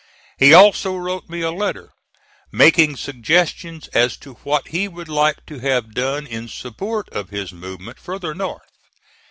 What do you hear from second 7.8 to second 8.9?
farther north.